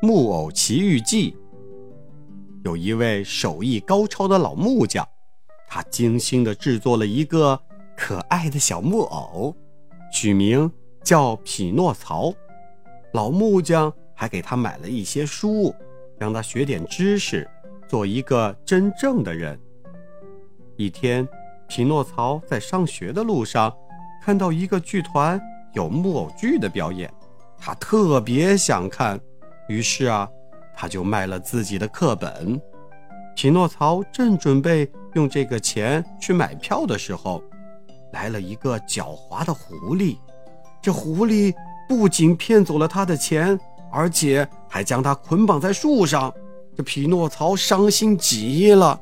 [0.00, 1.32] 木偶奇遇记》
[2.64, 5.04] 有一位手艺高超的老木匠，
[5.66, 7.60] 他精心地制作了一个
[7.96, 9.56] 可爱的小木偶，
[10.12, 10.70] 取名
[11.02, 12.32] 叫匹诺曹。
[13.12, 15.74] 老木匠还给他买了一些书，
[16.16, 17.48] 让他学点知识，
[17.88, 19.58] 做一个真正的人。
[20.76, 21.26] 一天，
[21.66, 23.74] 匹诺曹在上学的路上，
[24.22, 25.40] 看到一个剧团
[25.72, 27.12] 有木偶剧的表演，
[27.56, 29.18] 他特别想看，
[29.68, 30.28] 于是啊，
[30.74, 32.60] 他就卖了自己的课本。
[33.36, 37.42] 匹诺曹正准备用这个钱去买票的时候，
[38.12, 40.16] 来了一个狡猾的狐狸。
[40.82, 41.54] 这狐狸
[41.88, 43.58] 不仅骗走了他的钱，
[43.92, 46.32] 而且还将他捆绑在树上。
[46.76, 49.00] 这匹诺曹伤心极了。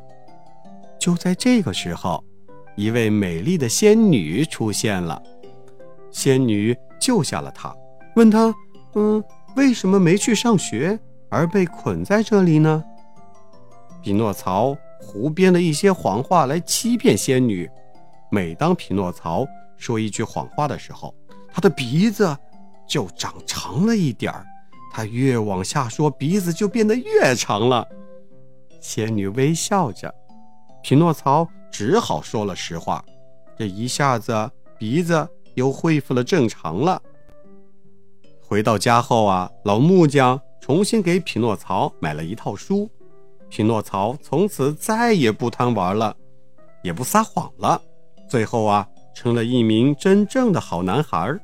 [0.99, 2.23] 就在这个时候，
[2.75, 5.23] 一位美丽的仙女出现了。
[6.11, 7.75] 仙女救下了他，
[8.17, 8.55] 问他
[8.97, 9.23] ：“嗯，
[9.57, 10.99] 为什么没去上学，
[11.31, 12.85] 而被捆在这里呢？”
[14.03, 17.69] 匹诺曹胡编了一些谎话来欺骗仙女。
[18.31, 19.47] 每当匹诺曹
[19.77, 21.15] 说一句谎话的时候，
[21.53, 22.37] 他的鼻子
[22.87, 24.47] 就长长了一点儿。
[24.93, 27.87] 他越往下说，鼻子就变得越长了。
[28.81, 30.13] 仙女微笑着。
[30.83, 33.05] 匹诺曹只好说了实话，
[33.59, 37.03] 这一下子鼻子又恢复了正常了。
[38.49, 42.89] 回到家后啊，老木匠重新给匹诺曹买了一套书，
[43.49, 46.17] 匹诺曹从此再也不贪玩了，
[46.81, 47.83] 也不撒谎了，
[48.29, 51.37] 最后啊，成了一名真正的好男孩。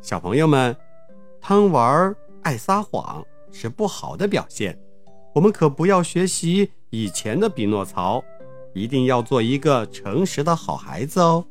[0.00, 0.76] 小朋友们，
[1.40, 4.78] 贪玩爱撒谎是不好的表现，
[5.34, 6.70] 我们可不要学习。
[6.90, 8.22] 以前的匹诺曹，
[8.74, 11.44] 一定要做一个诚实的好孩子哦。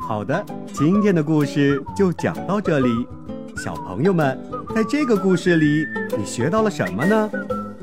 [0.00, 2.88] 好的，今天的故事就讲到这里。
[3.56, 4.38] 小朋友们，
[4.74, 5.84] 在这个故事里，
[6.16, 7.30] 你学到了什么呢？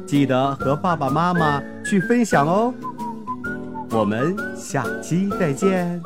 [0.06, 2.74] 记得和爸爸妈妈去分享哦。
[3.92, 6.02] 我们下期再见。